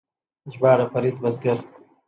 [0.53, 1.57] ژباړه فرید بزګر